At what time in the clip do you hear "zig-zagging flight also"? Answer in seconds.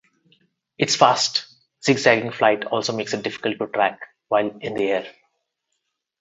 1.85-2.91